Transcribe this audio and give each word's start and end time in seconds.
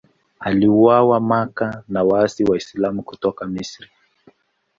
Aliuawa 0.39 1.19
Makka 1.19 1.83
na 1.89 2.03
waasi 2.03 2.43
Waislamu 2.43 3.03
kutoka 3.03 3.47
Misri. 3.47 3.87